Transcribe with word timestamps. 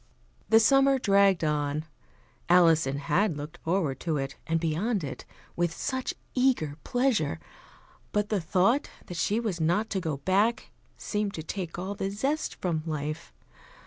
The 0.49 0.59
summer 0.59 0.97
dragged 0.97 1.43
on. 1.43 1.85
Alison 2.49 2.97
had 2.97 3.37
looked 3.37 3.57
forward 3.59 3.99
to 3.99 4.17
it 4.17 4.35
and 4.47 4.59
beyond 4.59 5.03
it 5.03 5.25
with 5.55 5.71
such 5.71 6.15
eager 6.33 6.75
pleasure; 6.83 7.39
but 8.11 8.29
the 8.29 8.41
thought 8.41 8.89
that 9.05 9.17
she 9.17 9.39
was 9.39 9.61
not 9.61 9.91
to 9.91 9.99
go 10.01 10.17
back 10.17 10.71
seemed 10.97 11.35
to 11.35 11.43
take 11.43 11.77
all 11.77 11.93
the 11.93 12.09
zest 12.09 12.55
from 12.55 12.81
life. 12.87 13.31